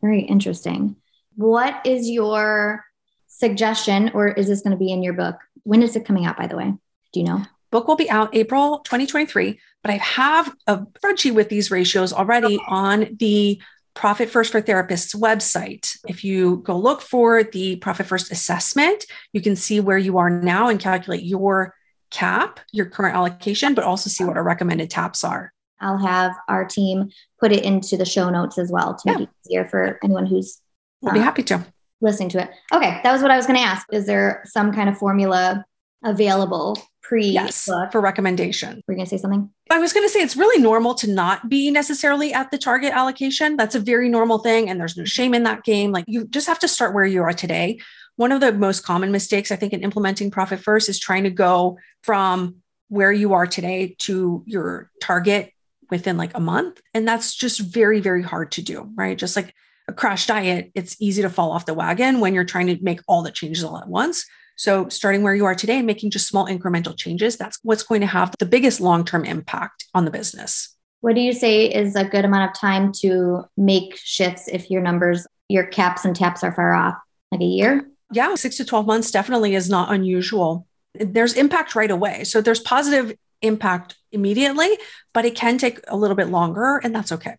Very 0.02 0.22
interesting. 0.22 0.98
What 1.36 1.86
is 1.86 2.10
your 2.10 2.86
suggestion, 3.28 4.12
or 4.14 4.28
is 4.28 4.48
this 4.48 4.62
going 4.62 4.72
to 4.72 4.78
be 4.78 4.92
in 4.92 5.04
your 5.04 5.14
book? 5.14 5.38
When 5.64 5.82
is 5.82 5.96
it 5.96 6.06
coming 6.06 6.26
out, 6.26 6.38
by 6.38 6.48
the 6.48 6.56
way? 6.56 6.74
Do 7.12 7.20
you 7.20 7.26
know? 7.26 7.44
Book 7.72 7.88
will 7.88 7.96
be 7.96 8.10
out 8.10 8.36
April 8.36 8.80
2023, 8.80 9.60
but 9.82 9.92
I 9.92 9.98
have 9.98 10.56
a 10.68 10.78
spreadsheet 10.78 11.34
with 11.34 11.50
these 11.50 11.72
ratios 11.72 12.14
already 12.14 12.60
on 12.68 13.18
the 13.20 13.62
Profit 13.96 14.30
First 14.30 14.52
for 14.52 14.62
Therapists 14.62 15.16
website. 15.16 15.98
If 16.08 16.24
you 16.24 16.58
go 16.58 16.78
look 16.78 17.02
for 17.02 17.44
the 17.44 17.78
Profit 17.78 18.06
First 18.06 18.32
assessment, 18.32 19.06
you 19.34 19.42
can 19.42 19.56
see 19.56 19.80
where 19.80 19.98
you 19.98 20.18
are 20.18 20.30
now 20.30 20.70
and 20.70 20.80
calculate 20.80 21.24
your 21.24 21.74
cap 22.16 22.60
your 22.72 22.86
current 22.86 23.16
allocation, 23.16 23.74
but 23.74 23.84
also 23.84 24.10
see 24.10 24.24
what 24.24 24.38
our 24.38 24.44
recommended 24.44 24.90
taps 24.90 25.24
are. 25.24 25.52
I'll 25.82 25.98
have 25.98 26.34
our 26.48 26.66
team 26.66 27.10
put 27.40 27.52
it 27.52 27.64
into 27.64 27.98
the 27.98 28.06
show 28.06 28.30
notes 28.30 28.58
as 28.58 28.72
well 28.72 28.96
to 28.96 29.02
yeah. 29.06 29.18
make 29.18 29.24
it 29.24 29.36
easier 29.46 29.66
for 29.68 30.00
anyone 30.04 30.26
who's. 30.26 30.62
We'll 31.02 31.14
be 31.14 31.20
um, 31.20 31.26
happy 31.26 31.44
to. 31.44 31.66
Listening 32.02 32.30
to 32.30 32.44
it. 32.44 32.50
Okay, 32.74 33.00
that 33.04 33.12
was 33.12 33.22
what 33.22 33.32
I 33.32 33.36
was 33.36 33.46
going 33.46 33.60
to 33.60 33.66
ask. 33.66 33.86
Is 33.92 34.06
there 34.06 34.44
some 34.46 34.72
kind 34.74 34.90
of 34.90 34.98
formula 34.98 35.66
available 36.04 36.78
pre 37.02 37.28
yes, 37.28 37.70
for 37.92 38.02
recommendation. 38.02 38.82
Were 38.88 38.94
you 38.94 38.98
going 38.98 39.06
to 39.06 39.10
say 39.10 39.22
something? 39.22 39.50
I 39.70 39.80
was 39.80 39.94
going 39.94 40.06
to 40.06 40.10
say 40.10 40.22
it's 40.22 40.36
really 40.36 40.62
normal 40.62 40.96
to 40.96 41.10
not 41.10 41.50
be 41.50 41.70
necessarily 41.70 42.34
at 42.34 42.50
the 42.52 42.58
target 42.58 42.94
allocation. 42.94 43.58
That's 43.58 43.76
a 43.76 43.80
very 43.80 44.10
normal 44.10 44.40
thing. 44.40 44.70
And 44.70 44.80
there's 44.80 44.98
no 44.98 45.06
shame 45.06 45.34
in 45.34 45.44
that 45.44 45.64
game. 45.64 45.92
Like 45.92 46.06
you 46.08 46.26
just 46.26 46.48
have 46.48 46.60
to 46.60 46.68
start 46.68 46.94
where 46.94 47.06
you 47.06 47.22
are 47.22 47.34
today 47.34 47.80
one 48.18 48.32
of 48.32 48.42
the 48.42 48.54
most 48.54 48.86
common 48.86 49.12
mistakes 49.12 49.52
I 49.52 49.56
think 49.56 49.74
in 49.74 49.84
implementing 49.84 50.32
profit 50.32 50.60
first 50.60 50.90
is 50.90 51.00
trying 51.00 51.24
to 51.24 51.30
go 51.30 51.78
from 52.02 52.58
where 52.88 53.12
you 53.12 53.34
are 53.34 53.48
today 53.48 53.96
to 54.00 54.44
your 54.46 54.90
target 55.02 55.52
within 55.90 56.18
like 56.18 56.36
a 56.36 56.40
month. 56.40 56.82
And 56.94 57.08
that's 57.08 57.36
just 57.36 57.60
very, 57.60 58.00
very 58.00 58.24
hard 58.24 58.52
to 58.54 58.62
do, 58.62 58.90
right? 58.96 59.18
Just 59.18 59.36
like 59.36 59.54
a 59.88 59.94
crash 59.94 60.28
diet, 60.28 60.72
it's 60.76 60.96
easy 61.00 61.22
to 61.22 61.30
fall 61.30 61.52
off 61.52 61.66
the 61.66 61.74
wagon 61.74 62.20
when 62.20 62.34
you're 62.34 62.46
trying 62.46 62.68
to 62.68 62.78
make 62.82 63.02
all 63.08 63.22
the 63.22 63.32
changes 63.32 63.64
all 63.64 63.78
at 63.78 63.88
once. 63.88 64.26
So, 64.58 64.88
starting 64.88 65.22
where 65.22 65.36
you 65.36 65.44
are 65.46 65.54
today 65.54 65.78
and 65.78 65.86
making 65.86 66.12
just 66.12 66.30
small 66.30 66.48
incremental 66.48 66.98
changes, 66.98 67.36
that's 67.36 67.60
what's 67.64 67.84
going 67.84 68.02
to 68.02 68.08
have 68.08 68.34
the 68.40 68.46
biggest 68.46 68.80
long 68.80 69.04
term 69.04 69.26
impact 69.26 69.86
on 69.94 70.06
the 70.06 70.12
business. 70.12 70.74
What 71.02 71.14
do 71.14 71.22
you 71.22 71.34
say 71.34 71.66
is 71.66 71.96
a 71.96 72.06
good 72.06 72.24
amount 72.24 72.50
of 72.50 72.58
time 72.58 72.94
to 73.02 73.44
make 73.58 73.98
shifts 73.98 74.48
if 74.48 74.72
your 74.72 74.82
numbers, 74.82 75.28
your 75.50 75.66
caps 75.66 76.06
and 76.06 76.16
taps 76.16 76.44
are 76.44 76.54
far 76.54 76.74
off? 76.74 76.96
Like 77.32 77.42
a 77.42 77.46
year? 77.46 77.86
Yeah, 78.12 78.36
six 78.36 78.58
to 78.58 78.66
12 78.66 78.86
months 78.86 79.12
definitely 79.12 79.56
is 79.56 79.70
not 79.70 79.94
unusual. 79.94 80.68
There's 80.94 81.34
impact 81.34 81.76
right 81.76 81.92
away. 81.92 82.24
So, 82.24 82.42
there's 82.42 82.60
positive 82.60 83.18
impact 83.42 83.96
immediately, 84.12 84.78
but 85.14 85.26
it 85.26 85.36
can 85.36 85.58
take 85.58 85.80
a 85.88 85.98
little 85.98 86.16
bit 86.16 86.30
longer, 86.30 86.80
and 86.84 86.96
that's 86.96 87.12
okay. 87.12 87.38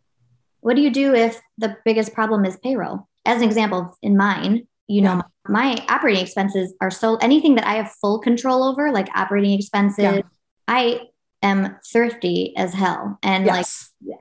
What 0.60 0.76
do 0.76 0.82
you 0.82 0.90
do 0.90 1.14
if 1.14 1.40
the 1.58 1.76
biggest 1.84 2.12
problem 2.12 2.44
is 2.44 2.56
payroll? 2.56 3.08
As 3.24 3.38
an 3.38 3.44
example, 3.44 3.96
in 4.02 4.16
mine, 4.16 4.66
you 4.88 5.00
know, 5.00 5.22
my 5.48 5.84
operating 5.88 6.22
expenses 6.22 6.74
are 6.80 6.90
so 6.90 7.16
anything 7.16 7.56
that 7.56 7.66
I 7.66 7.74
have 7.74 7.92
full 8.00 8.18
control 8.18 8.62
over, 8.62 8.92
like 8.92 9.08
operating 9.16 9.58
expenses, 9.58 10.04
yeah. 10.04 10.20
I 10.68 11.00
am 11.42 11.76
thrifty 11.90 12.56
as 12.56 12.72
hell. 12.72 13.18
And 13.22 13.46
yes. 13.46 13.90
like, 14.06 14.16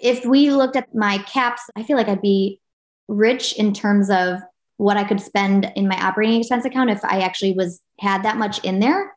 if 0.00 0.24
we 0.24 0.50
looked 0.50 0.76
at 0.76 0.94
my 0.94 1.18
caps, 1.18 1.62
I 1.76 1.82
feel 1.82 1.96
like 1.96 2.08
I'd 2.08 2.22
be 2.22 2.60
rich 3.06 3.56
in 3.56 3.72
terms 3.72 4.10
of 4.10 4.40
what 4.78 4.96
I 4.96 5.04
could 5.04 5.20
spend 5.20 5.70
in 5.76 5.86
my 5.86 5.96
operating 5.96 6.40
expense 6.40 6.64
account 6.64 6.90
if 6.90 7.04
I 7.04 7.20
actually 7.20 7.52
was 7.52 7.80
had 8.00 8.22
that 8.22 8.36
much 8.36 8.64
in 8.64 8.78
there 8.78 9.14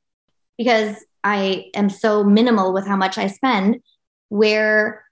because 0.57 0.97
I 1.23 1.69
am 1.75 1.89
so 1.89 2.23
minimal 2.23 2.73
with 2.73 2.85
how 2.85 2.97
much 2.97 3.17
I 3.17 3.27
spend 3.27 3.81
where 4.29 5.05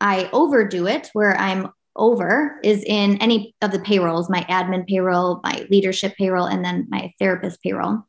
I 0.00 0.28
overdo 0.32 0.86
it, 0.86 1.10
where 1.14 1.36
I'm 1.36 1.70
over 1.96 2.60
is 2.62 2.84
in 2.84 3.16
any 3.18 3.54
of 3.62 3.72
the 3.72 3.80
payrolls 3.80 4.30
my 4.30 4.42
admin 4.42 4.86
payroll, 4.86 5.40
my 5.42 5.66
leadership 5.70 6.14
payroll, 6.16 6.46
and 6.46 6.64
then 6.64 6.86
my 6.90 7.12
therapist 7.18 7.62
payroll. 7.62 8.06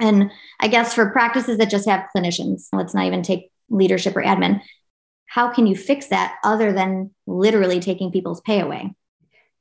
And 0.00 0.30
I 0.60 0.68
guess 0.68 0.94
for 0.94 1.10
practices 1.10 1.58
that 1.58 1.70
just 1.70 1.88
have 1.88 2.08
clinicians, 2.14 2.68
let's 2.72 2.94
not 2.94 3.06
even 3.06 3.22
take 3.22 3.50
leadership 3.68 4.16
or 4.16 4.22
admin, 4.22 4.60
how 5.26 5.52
can 5.52 5.66
you 5.66 5.74
fix 5.74 6.06
that 6.08 6.36
other 6.44 6.72
than 6.72 7.10
literally 7.26 7.80
taking 7.80 8.12
people's 8.12 8.40
pay 8.42 8.60
away? 8.60 8.94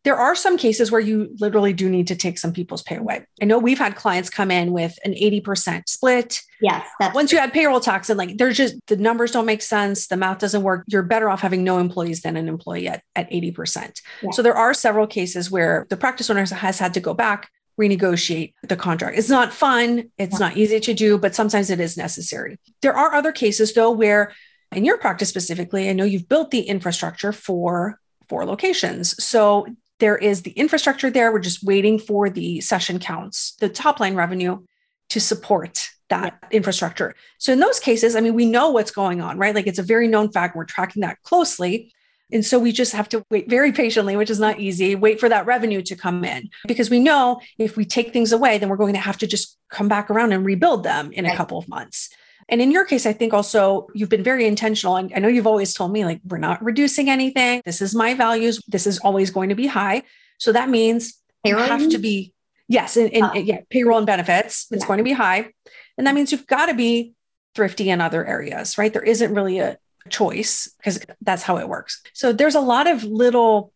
There 0.05 0.15
are 0.15 0.35
some 0.35 0.55
cases 0.55 0.91
where 0.91 1.01
you 1.01 1.35
literally 1.39 1.74
do 1.74 1.89
need 1.89 2.07
to 2.07 2.15
take 2.15 2.38
some 2.38 2.53
people's 2.53 2.83
pay 2.83 2.95
away. 2.95 3.25
I 3.41 3.45
know 3.45 3.57
we've 3.57 3.79
had 3.79 3.95
clients 3.95 4.29
come 4.29 4.51
in 4.51 4.71
with 4.71 4.97
an 5.03 5.13
80% 5.13 5.89
split. 5.89 6.41
Yes. 6.62 6.88
Once 7.15 7.31
true. 7.31 7.39
you 7.39 7.43
add 7.43 7.51
payroll 7.51 7.79
tax 7.79 8.12
and 8.12 8.17
like 8.17 8.38
there's 8.38 8.55
just 8.55 8.75
the 8.85 8.97
numbers 8.97 9.31
don't 9.31 9.47
make 9.47 9.63
sense, 9.63 10.05
the 10.05 10.15
math 10.15 10.38
doesn't 10.38 10.62
work. 10.62 10.85
You're 10.88 11.01
better 11.01 11.27
off 11.27 11.41
having 11.41 11.63
no 11.63 11.79
employees 11.79 12.21
than 12.21 12.38
an 12.38 12.47
employee 12.47 12.88
at, 12.88 13.01
at 13.15 13.29
80%. 13.31 14.00
Yeah. 14.21 14.29
So 14.29 14.43
there 14.43 14.55
are 14.55 14.75
several 14.75 15.07
cases 15.07 15.50
where 15.50 15.88
the 15.89 15.97
practice 15.97 16.29
owner 16.29 16.45
has 16.45 16.77
had 16.77 16.93
to 16.93 17.00
go 17.00 17.15
back, 17.15 17.50
renegotiate 17.81 18.53
the 18.62 18.75
contract. 18.75 19.17
It's 19.17 19.29
not 19.29 19.53
fun, 19.53 20.12
it's 20.19 20.39
yeah. 20.39 20.47
not 20.47 20.55
easy 20.55 20.79
to 20.81 20.93
do, 20.93 21.17
but 21.17 21.33
sometimes 21.33 21.71
it 21.71 21.79
is 21.79 21.97
necessary. 21.97 22.59
There 22.83 22.95
are 22.95 23.15
other 23.15 23.31
cases 23.31 23.74
though 23.74 23.89
where 23.89 24.33
in 24.71 24.85
your 24.85 25.00
practice 25.00 25.29
specifically, 25.29 25.89
I 25.89 25.93
know 25.93 26.03
you've 26.03 26.29
built 26.29 26.51
the 26.51 26.62
infrastructure 26.62 27.31
for 27.31 28.00
four 28.29 28.45
locations. 28.45 29.24
So 29.24 29.65
there 29.99 30.17
is 30.17 30.41
the 30.41 30.51
infrastructure 30.51 31.09
there. 31.09 31.31
We're 31.31 31.39
just 31.39 31.63
waiting 31.63 31.99
for 31.99 32.29
the 32.29 32.61
session 32.61 32.99
counts, 32.99 33.55
the 33.59 33.69
top 33.69 33.99
line 33.99 34.15
revenue 34.15 34.59
to 35.09 35.19
support 35.19 35.89
that 36.09 36.37
yeah. 36.43 36.57
infrastructure. 36.57 37.15
So 37.37 37.53
in 37.53 37.59
those 37.59 37.79
cases, 37.79 38.15
I 38.15 38.21
mean, 38.21 38.33
we 38.33 38.45
know 38.45 38.69
what's 38.69 38.91
going 38.91 39.21
on, 39.21 39.37
right? 39.37 39.55
Like 39.55 39.67
it's 39.67 39.79
a 39.79 39.83
very 39.83 40.07
known 40.07 40.31
fact. 40.31 40.55
We're 40.55 40.65
tracking 40.65 41.01
that 41.01 41.21
closely. 41.23 41.93
And 42.31 42.43
so 42.43 42.57
we 42.57 42.71
just 42.71 42.93
have 42.93 43.07
to 43.09 43.23
wait 43.29 43.49
very 43.49 43.71
patiently, 43.71 44.15
which 44.15 44.31
is 44.31 44.39
not 44.39 44.59
easy, 44.59 44.95
wait 44.95 45.19
for 45.19 45.29
that 45.29 45.45
revenue 45.45 45.81
to 45.83 45.95
come 45.95 46.25
in 46.25 46.49
because 46.67 46.89
we 46.89 46.99
know 46.99 47.39
if 47.59 47.77
we 47.77 47.85
take 47.85 48.13
things 48.13 48.31
away, 48.31 48.57
then 48.57 48.67
we're 48.67 48.77
going 48.77 48.95
to 48.95 48.99
have 48.99 49.17
to 49.19 49.27
just 49.27 49.57
come 49.69 49.87
back 49.87 50.09
around 50.09 50.33
and 50.33 50.45
rebuild 50.45 50.83
them 50.83 51.11
in 51.11 51.25
right. 51.25 51.33
a 51.33 51.37
couple 51.37 51.57
of 51.57 51.69
months. 51.69 52.09
And 52.47 52.61
in 52.61 52.71
your 52.71 52.85
case, 52.85 53.05
I 53.05 53.13
think 53.13 53.33
also 53.33 53.87
you've 53.93 54.09
been 54.09 54.23
very 54.23 54.45
intentional. 54.45 54.97
And 54.97 55.11
I 55.15 55.19
know 55.19 55.27
you've 55.27 55.47
always 55.47 55.73
told 55.73 55.91
me, 55.91 56.05
like, 56.05 56.21
we're 56.25 56.37
not 56.37 56.63
reducing 56.63 57.09
anything. 57.09 57.61
This 57.65 57.81
is 57.81 57.95
my 57.95 58.13
values. 58.13 58.61
This 58.67 58.85
is 58.85 58.99
always 58.99 59.31
going 59.31 59.49
to 59.49 59.55
be 59.55 59.67
high. 59.67 60.03
So 60.37 60.51
that 60.51 60.69
means 60.69 61.21
payroll 61.43 61.63
you 61.63 61.69
have 61.69 61.89
to 61.89 61.97
be, 61.97 62.33
yes, 62.67 62.97
and, 62.97 63.11
and 63.13 63.23
oh. 63.23 63.33
yeah, 63.33 63.61
payroll 63.69 63.97
and 63.97 64.05
benefits. 64.05 64.67
It's 64.71 64.83
yeah. 64.83 64.87
going 64.87 64.97
to 64.99 65.03
be 65.03 65.13
high. 65.13 65.51
And 65.97 66.05
that 66.05 66.13
means 66.13 66.31
you've 66.31 66.45
got 66.45 66.67
to 66.67 66.73
be 66.73 67.13
thrifty 67.55 67.89
in 67.89 68.01
other 68.01 68.25
areas, 68.25 68.77
right? 68.77 68.93
There 68.93 69.01
isn't 69.01 69.33
really 69.33 69.59
a 69.59 69.77
choice 70.09 70.71
because 70.77 70.99
that's 71.21 71.41
how 71.41 71.57
it 71.57 71.67
works. 71.67 72.03
So 72.13 72.31
there's 72.31 72.55
a 72.55 72.61
lot 72.61 72.85
of 72.85 73.03
little 73.03 73.71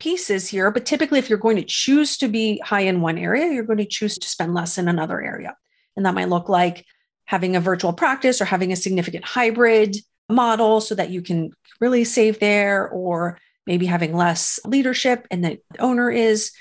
pieces 0.00 0.48
here, 0.48 0.70
but 0.72 0.84
typically, 0.84 1.20
if 1.20 1.28
you're 1.28 1.38
going 1.38 1.56
to 1.56 1.64
choose 1.64 2.16
to 2.18 2.28
be 2.28 2.58
high 2.64 2.80
in 2.80 3.00
one 3.00 3.18
area, 3.18 3.52
you're 3.52 3.62
going 3.62 3.78
to 3.78 3.86
choose 3.86 4.18
to 4.18 4.28
spend 4.28 4.52
less 4.52 4.78
in 4.78 4.88
another 4.88 5.22
area. 5.22 5.56
And 5.96 6.04
that 6.06 6.14
might 6.14 6.28
look 6.28 6.48
like 6.48 6.84
having 7.26 7.56
a 7.56 7.60
virtual 7.60 7.92
practice 7.92 8.40
or 8.40 8.44
having 8.44 8.72
a 8.72 8.76
significant 8.76 9.24
hybrid 9.24 9.96
model 10.28 10.80
so 10.80 10.94
that 10.94 11.10
you 11.10 11.22
can 11.22 11.50
really 11.80 12.04
save 12.04 12.38
there, 12.40 12.88
or 12.88 13.38
maybe 13.66 13.86
having 13.86 14.14
less 14.14 14.60
leadership 14.66 15.26
and 15.30 15.44
the 15.44 15.58
owner 15.78 16.10
is 16.10 16.52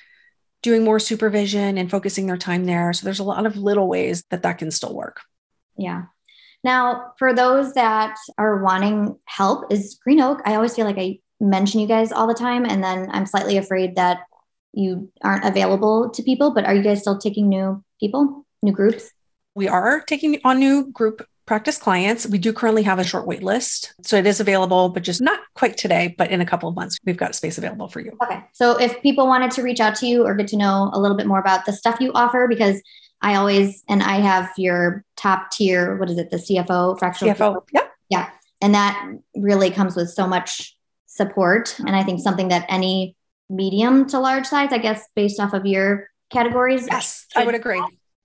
doing 0.61 0.83
more 0.83 0.99
supervision 0.99 1.77
and 1.77 1.91
focusing 1.91 2.25
their 2.25 2.37
time 2.37 2.65
there. 2.65 2.93
So 2.93 3.03
there's 3.03 3.19
a 3.19 3.23
lot 3.23 3.45
of 3.45 3.57
little 3.57 3.87
ways 3.89 4.23
that 4.29 4.43
that 4.43 4.57
can 4.57 4.71
still 4.71 4.95
work. 4.95 5.19
Yeah. 5.77 6.03
Now, 6.63 7.11
for 7.19 7.33
those 7.33 7.73
that 7.73 8.15
are 8.37 8.63
wanting 8.63 9.17
help, 9.25 9.73
is 9.73 9.99
Green 10.01 10.21
Oak, 10.21 10.41
I 10.45 10.55
always 10.55 10.73
feel 10.73 10.85
like 10.85 10.97
I 10.97 11.19
mention 11.41 11.81
you 11.81 11.87
guys 11.87 12.13
all 12.13 12.27
the 12.27 12.33
time, 12.33 12.65
and 12.65 12.81
then 12.81 13.09
I'm 13.11 13.25
slightly 13.25 13.57
afraid 13.57 13.97
that 13.97 14.21
you 14.71 15.11
aren't 15.21 15.43
available 15.43 16.09
to 16.11 16.23
people, 16.23 16.51
but 16.51 16.63
are 16.63 16.73
you 16.73 16.81
guys 16.81 17.01
still 17.01 17.17
taking 17.17 17.49
new 17.49 17.83
people, 17.99 18.45
new 18.61 18.71
groups? 18.71 19.11
We 19.55 19.67
are 19.67 20.01
taking 20.01 20.39
on 20.43 20.59
new 20.59 20.91
group 20.91 21.25
practice 21.45 21.77
clients. 21.77 22.25
We 22.25 22.37
do 22.37 22.53
currently 22.53 22.83
have 22.83 22.99
a 22.99 23.03
short 23.03 23.27
wait 23.27 23.43
list. 23.43 23.93
So 24.03 24.15
it 24.15 24.25
is 24.25 24.39
available, 24.39 24.89
but 24.89 25.03
just 25.03 25.21
not 25.21 25.41
quite 25.55 25.77
today, 25.77 26.15
but 26.17 26.31
in 26.31 26.41
a 26.41 26.45
couple 26.45 26.69
of 26.69 26.75
months, 26.75 26.97
we've 27.05 27.17
got 27.17 27.35
space 27.35 27.57
available 27.57 27.87
for 27.87 27.99
you. 27.99 28.17
Okay. 28.23 28.43
So 28.53 28.79
if 28.79 29.01
people 29.01 29.27
wanted 29.27 29.51
to 29.51 29.61
reach 29.61 29.79
out 29.79 29.95
to 29.97 30.07
you 30.07 30.25
or 30.25 30.35
get 30.35 30.47
to 30.49 30.57
know 30.57 30.89
a 30.93 30.99
little 30.99 31.17
bit 31.17 31.27
more 31.27 31.39
about 31.39 31.65
the 31.65 31.73
stuff 31.73 31.97
you 31.99 32.11
offer, 32.13 32.47
because 32.47 32.81
I 33.21 33.35
always, 33.35 33.83
and 33.89 34.01
I 34.01 34.15
have 34.15 34.51
your 34.57 35.03
top 35.17 35.51
tier, 35.51 35.97
what 35.97 36.09
is 36.09 36.17
it, 36.17 36.31
the 36.31 36.37
CFO, 36.37 36.97
fractional 36.97 37.35
CFO. 37.35 37.63
Yeah. 37.73 37.87
Yeah. 38.09 38.29
And 38.61 38.73
that 38.73 39.13
really 39.35 39.69
comes 39.69 39.95
with 39.95 40.09
so 40.09 40.25
much 40.27 40.77
support. 41.07 41.77
And 41.79 41.95
I 41.95 42.03
think 42.03 42.21
something 42.21 42.47
that 42.47 42.65
any 42.69 43.15
medium 43.49 44.07
to 44.07 44.19
large 44.19 44.45
size, 44.45 44.69
I 44.71 44.77
guess, 44.77 45.05
based 45.15 45.39
off 45.39 45.53
of 45.53 45.65
your 45.65 46.07
categories. 46.31 46.87
Yes, 46.89 47.27
I 47.35 47.45
would 47.45 47.55
agree 47.55 47.83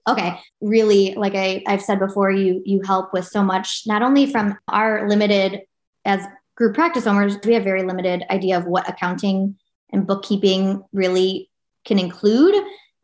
okay 0.08 0.38
really 0.60 1.14
like 1.14 1.34
I, 1.34 1.62
i've 1.66 1.82
said 1.82 1.98
before 1.98 2.30
you 2.30 2.62
you 2.64 2.80
help 2.82 3.12
with 3.12 3.26
so 3.26 3.42
much 3.42 3.82
not 3.86 4.02
only 4.02 4.30
from 4.30 4.56
our 4.68 5.08
limited 5.08 5.62
as 6.04 6.24
group 6.56 6.74
practice 6.74 7.06
owners 7.06 7.36
we 7.44 7.54
have 7.54 7.64
very 7.64 7.82
limited 7.82 8.24
idea 8.30 8.58
of 8.58 8.64
what 8.66 8.88
accounting 8.88 9.56
and 9.90 10.06
bookkeeping 10.06 10.82
really 10.92 11.50
can 11.84 11.98
include. 11.98 12.54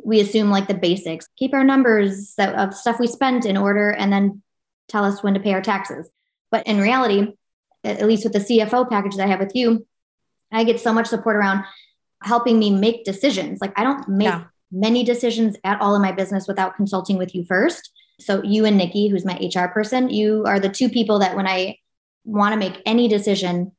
We 0.03 0.21
assume 0.21 0.51
like 0.51 0.69
the 0.69 0.75
basics 0.75 1.29
keep 1.37 1.55
our 1.55 1.65
numbers 1.65 2.35
of 2.39 2.75
stuff 2.75 3.01
we 3.01 3.07
spent 3.07 3.47
in 3.47 3.57
order 3.57 3.91
and 3.91 4.13
then 4.13 4.43
tell 4.89 5.05
us 5.05 5.23
when 5.23 5.35
to 5.35 5.41
pay 5.41 5.55
our 5.55 5.63
taxes. 5.63 6.11
But 6.51 6.67
in 6.67 6.79
reality 6.79 7.33
at 7.83 8.07
least 8.07 8.25
with 8.25 8.33
the 8.33 8.39
cfo 8.39 8.89
package 8.89 9.15
that 9.15 9.25
i 9.25 9.27
have 9.27 9.41
with 9.41 9.55
you 9.55 9.87
i 10.51 10.65
get 10.65 10.81
so 10.81 10.91
much 10.91 11.07
support 11.07 11.37
around 11.37 11.63
helping 12.23 12.59
me 12.59 12.71
make 12.71 13.05
decisions. 13.05 13.61
Like 13.61 13.79
i 13.79 13.83
don't 13.83 14.09
make 14.09 14.27
yeah 14.27 14.45
many 14.75 15.05
decisions 15.05 15.57
at 15.65 15.81
all 15.81 15.95
in 15.95 16.03
my 16.03 16.13
business 16.13 16.49
without 16.49 16.77
consulting 16.77 17.17
with 17.17 17.35
you 17.35 17.45
first. 17.45 17.91
So, 18.21 18.43
you 18.43 18.65
and 18.65 18.77
Nikki, 18.77 19.09
who's 19.09 19.25
my 19.25 19.39
HR 19.41 19.69
person, 19.69 20.11
you 20.11 20.45
are 20.47 20.61
the 20.61 20.69
two 20.69 20.89
people 20.89 21.19
that 21.21 21.37
when 21.37 21.47
I 21.47 21.79
want 22.25 22.53
to 22.53 22.59
make 22.59 22.81
any 22.87 23.09
decision, 23.09 23.73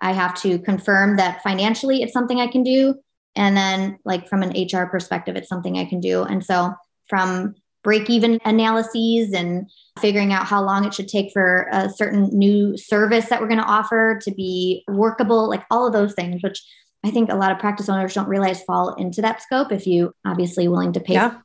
I 0.00 0.12
have 0.12 0.34
to 0.42 0.58
confirm 0.58 1.16
that 1.16 1.42
financially 1.42 2.02
it's 2.02 2.12
something 2.12 2.40
I 2.40 2.46
can 2.46 2.62
do. 2.62 2.94
And 3.36 3.56
then, 3.56 3.98
like, 4.04 4.28
from 4.28 4.42
an 4.42 4.50
HR 4.50 4.86
perspective, 4.86 5.36
it's 5.36 5.48
something 5.48 5.76
I 5.78 5.84
can 5.84 6.00
do. 6.00 6.22
And 6.22 6.44
so, 6.44 6.74
from 7.08 7.54
break 7.82 8.08
even 8.08 8.40
analyses 8.44 9.32
and 9.32 9.70
figuring 10.00 10.32
out 10.32 10.46
how 10.46 10.62
long 10.64 10.84
it 10.84 10.94
should 10.94 11.06
take 11.06 11.30
for 11.32 11.68
a 11.70 11.88
certain 11.90 12.30
new 12.32 12.76
service 12.76 13.28
that 13.28 13.40
we're 13.40 13.48
going 13.48 13.60
to 13.60 13.64
offer 13.64 14.18
to 14.22 14.32
be 14.32 14.82
workable, 14.88 15.48
like 15.48 15.64
all 15.70 15.86
of 15.86 15.92
those 15.92 16.14
things, 16.14 16.42
which 16.42 16.64
I 17.04 17.10
think 17.10 17.30
a 17.30 17.36
lot 17.36 17.52
of 17.52 17.58
practice 17.58 17.88
owners 17.88 18.14
don't 18.14 18.28
realize 18.28 18.62
fall 18.62 18.94
into 18.94 19.20
that 19.22 19.42
scope 19.42 19.70
if 19.70 19.86
you 19.86 20.14
obviously 20.24 20.68
willing 20.68 20.94
to 20.94 21.00
pay. 21.00 21.14
Yeah. 21.14 21.38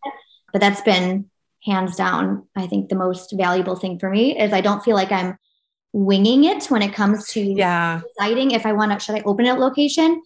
But 0.54 0.62
that's 0.62 0.82
been 0.82 1.30
hands 1.64 1.96
down, 1.96 2.48
I 2.56 2.68
think 2.68 2.90
the 2.90 2.96
most 2.96 3.34
valuable 3.36 3.76
thing 3.76 4.00
for 4.00 4.10
me 4.10 4.40
is 4.40 4.54
I 4.54 4.62
don't 4.62 4.84
feel 4.84 4.96
like 4.96 5.12
I'm 5.12 5.38
winging 5.92 6.46
it 6.46 6.66
when 6.68 6.82
it 6.82 6.94
comes 6.94 7.28
to 7.30 7.42
yeah. 7.42 8.02
deciding 8.18 8.52
if 8.52 8.66
I 8.66 8.74
want 8.74 8.92
to, 8.92 9.00
should 9.00 9.16
I 9.16 9.22
open 9.22 9.46
a 9.46 9.56
location? 9.56 10.22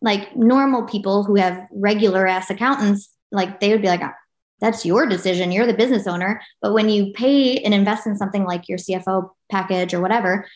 Like 0.00 0.34
normal 0.34 0.84
people 0.84 1.24
who 1.24 1.36
have 1.36 1.66
regular 1.72 2.26
ass 2.26 2.48
accountants, 2.48 3.10
like 3.30 3.60
they 3.60 3.70
would 3.70 3.82
be 3.82 3.88
like, 3.88 4.02
oh, 4.02 4.12
that's 4.60 4.86
your 4.86 5.06
decision. 5.06 5.52
You're 5.52 5.66
the 5.66 5.74
business 5.74 6.06
owner. 6.06 6.40
But 6.62 6.72
when 6.72 6.88
you 6.88 7.12
pay 7.12 7.58
and 7.58 7.74
invest 7.74 8.06
in 8.06 8.16
something 8.16 8.44
like 8.44 8.68
your 8.68 8.78
CFO 8.78 9.30
package 9.50 9.92
or 9.92 10.00
whatever, 10.00 10.46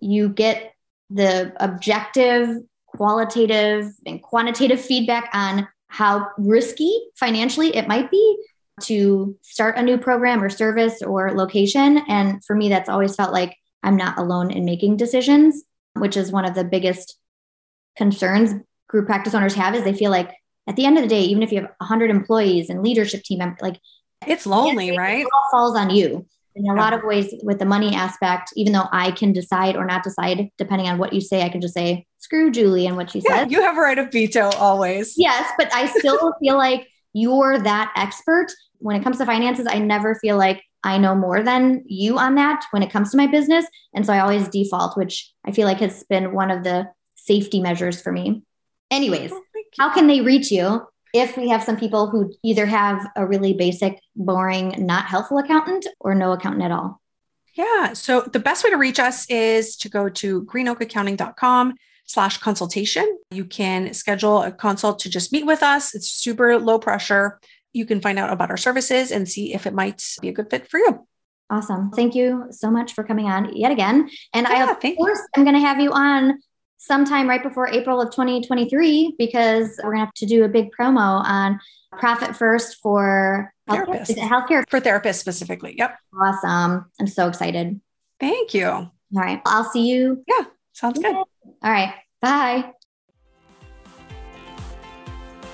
you 0.00 0.28
get 0.28 0.72
the 1.10 1.52
objective 1.58 2.58
qualitative 2.96 3.92
and 4.06 4.22
quantitative 4.22 4.80
feedback 4.80 5.30
on 5.32 5.68
how 5.88 6.28
risky 6.38 6.98
financially 7.14 7.74
it 7.74 7.88
might 7.88 8.10
be 8.10 8.38
to 8.82 9.36
start 9.42 9.78
a 9.78 9.82
new 9.82 9.96
program 9.96 10.42
or 10.42 10.50
service 10.50 11.02
or 11.02 11.32
location. 11.32 11.98
And 12.08 12.44
for 12.44 12.54
me, 12.54 12.68
that's 12.68 12.88
always 12.88 13.14
felt 13.14 13.32
like 13.32 13.56
I'm 13.82 13.96
not 13.96 14.18
alone 14.18 14.50
in 14.50 14.64
making 14.64 14.96
decisions, 14.96 15.62
which 15.94 16.16
is 16.16 16.32
one 16.32 16.44
of 16.44 16.54
the 16.54 16.64
biggest 16.64 17.18
concerns 17.96 18.54
group 18.88 19.06
practice 19.06 19.34
owners 19.34 19.54
have 19.54 19.74
is 19.74 19.84
they 19.84 19.94
feel 19.94 20.10
like 20.10 20.32
at 20.66 20.76
the 20.76 20.84
end 20.84 20.98
of 20.98 21.02
the 21.02 21.08
day, 21.08 21.22
even 21.22 21.42
if 21.42 21.52
you 21.52 21.60
have 21.60 21.70
100 21.78 22.10
employees 22.10 22.68
and 22.70 22.82
leadership 22.82 23.22
team, 23.22 23.40
like 23.60 23.80
it's 24.26 24.46
lonely, 24.46 24.96
right? 24.96 25.20
It 25.20 25.28
all 25.32 25.50
falls 25.50 25.76
on 25.76 25.90
you. 25.90 26.26
In 26.56 26.68
a 26.70 26.74
lot 26.74 26.94
of 26.94 27.02
ways, 27.04 27.34
with 27.42 27.58
the 27.58 27.66
money 27.66 27.94
aspect, 27.94 28.50
even 28.56 28.72
though 28.72 28.88
I 28.90 29.10
can 29.10 29.32
decide 29.32 29.76
or 29.76 29.84
not 29.84 30.02
decide, 30.02 30.48
depending 30.56 30.88
on 30.88 30.96
what 30.96 31.12
you 31.12 31.20
say, 31.20 31.42
I 31.42 31.50
can 31.50 31.60
just 31.60 31.74
say, 31.74 32.06
screw 32.18 32.50
Julie 32.50 32.86
and 32.86 32.96
what 32.96 33.10
she 33.10 33.22
yeah, 33.28 33.42
says. 33.42 33.52
You 33.52 33.60
have 33.60 33.76
a 33.76 33.80
right 33.80 33.98
of 33.98 34.10
veto 34.10 34.48
always. 34.56 35.14
Yes, 35.18 35.50
but 35.58 35.72
I 35.74 35.86
still 35.86 36.32
feel 36.40 36.56
like 36.56 36.88
you're 37.12 37.58
that 37.58 37.92
expert. 37.94 38.46
When 38.78 38.96
it 38.96 39.04
comes 39.04 39.18
to 39.18 39.26
finances, 39.26 39.66
I 39.68 39.78
never 39.78 40.14
feel 40.14 40.38
like 40.38 40.62
I 40.82 40.98
know 40.98 41.14
more 41.14 41.42
than 41.42 41.84
you 41.86 42.18
on 42.18 42.36
that 42.36 42.64
when 42.70 42.82
it 42.82 42.90
comes 42.90 43.10
to 43.10 43.16
my 43.16 43.26
business. 43.26 43.66
And 43.94 44.06
so 44.06 44.12
I 44.12 44.20
always 44.20 44.48
default, 44.48 44.96
which 44.96 45.30
I 45.44 45.52
feel 45.52 45.66
like 45.66 45.80
has 45.80 46.04
been 46.04 46.32
one 46.32 46.50
of 46.50 46.64
the 46.64 46.86
safety 47.16 47.60
measures 47.60 48.00
for 48.00 48.12
me. 48.12 48.42
Anyways, 48.90 49.32
oh, 49.32 49.42
how 49.78 49.92
can 49.92 50.06
they 50.06 50.20
reach 50.20 50.50
you 50.50 50.86
if 51.18 51.36
we 51.36 51.48
have 51.48 51.62
some 51.62 51.76
people 51.76 52.08
who 52.08 52.32
either 52.42 52.66
have 52.66 53.06
a 53.16 53.26
really 53.26 53.54
basic, 53.54 54.00
boring, 54.14 54.74
not 54.78 55.06
helpful 55.06 55.38
accountant 55.38 55.86
or 56.00 56.14
no 56.14 56.32
accountant 56.32 56.64
at 56.64 56.70
all? 56.70 57.00
Yeah. 57.54 57.94
So 57.94 58.20
the 58.20 58.38
best 58.38 58.64
way 58.64 58.70
to 58.70 58.76
reach 58.76 58.98
us 58.98 59.28
is 59.30 59.76
to 59.78 59.88
go 59.88 60.08
to 60.10 60.44
greenoakaccounting.com 60.44 61.74
slash 62.04 62.38
consultation. 62.38 63.18
You 63.30 63.44
can 63.44 63.94
schedule 63.94 64.42
a 64.42 64.52
consult 64.52 65.00
to 65.00 65.10
just 65.10 65.32
meet 65.32 65.46
with 65.46 65.62
us. 65.62 65.94
It's 65.94 66.08
super 66.08 66.58
low 66.58 66.78
pressure. 66.78 67.40
You 67.72 67.86
can 67.86 68.00
find 68.00 68.18
out 68.18 68.32
about 68.32 68.50
our 68.50 68.56
services 68.56 69.10
and 69.10 69.28
see 69.28 69.54
if 69.54 69.66
it 69.66 69.74
might 69.74 70.02
be 70.20 70.28
a 70.28 70.32
good 70.32 70.50
fit 70.50 70.68
for 70.68 70.78
you. 70.78 71.06
Awesome. 71.48 71.90
Thank 71.90 72.14
you 72.14 72.46
so 72.50 72.70
much 72.70 72.92
for 72.92 73.04
coming 73.04 73.26
on 73.26 73.54
yet 73.54 73.70
again. 73.70 74.08
And 74.32 74.46
yeah, 74.48 74.66
I, 74.66 74.70
of 74.70 74.80
course, 74.80 75.18
you. 75.18 75.26
I'm 75.36 75.44
going 75.44 75.54
to 75.54 75.60
have 75.60 75.80
you 75.80 75.92
on 75.92 76.38
sometime 76.78 77.28
right 77.28 77.42
before 77.42 77.68
April 77.68 78.00
of 78.00 78.10
2023 78.10 79.14
because 79.18 79.78
we're 79.82 79.90
going 79.90 80.00
to 80.00 80.04
have 80.04 80.14
to 80.14 80.26
do 80.26 80.44
a 80.44 80.48
big 80.48 80.70
promo 80.78 81.24
on 81.24 81.58
Profit 81.98 82.36
First 82.36 82.78
for 82.82 83.52
therapists. 83.68 84.16
healthcare 84.16 84.64
for 84.68 84.80
therapists 84.80 85.16
specifically. 85.16 85.74
Yep. 85.78 85.96
Awesome. 86.20 86.84
I'm 87.00 87.06
so 87.06 87.28
excited. 87.28 87.80
Thank 88.20 88.54
you. 88.54 88.66
All 88.66 88.92
right. 89.12 89.40
I'll 89.46 89.64
see 89.64 89.88
you. 89.88 90.22
Yeah. 90.26 90.44
Sounds 90.72 90.98
good. 90.98 91.14
All 91.14 91.26
right. 91.62 91.94
Bye. 92.20 92.72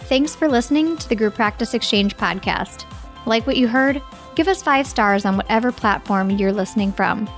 Thanks 0.05 0.35
for 0.35 0.49
listening 0.49 0.97
to 0.99 1.09
the 1.09 1.17
Group 1.17 1.35
Practice 1.35 1.75
Exchange 1.75 2.17
podcast. 2.17 2.85
Like 3.25 3.47
what 3.47 3.57
you 3.57 3.69
heard? 3.69 4.02
Give 4.35 4.49
us 4.49 4.62
five 4.62 4.87
stars 4.87 5.25
on 5.25 5.37
whatever 5.37 5.73
platform 5.73 6.31
you're 6.31 6.52
listening 6.52 6.93
from. 6.93 7.31